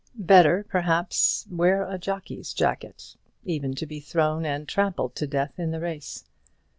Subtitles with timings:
[0.15, 5.69] Better, perhaps, wear a jockey's jacket; even to be thrown and trampled to death in
[5.69, 6.23] the race.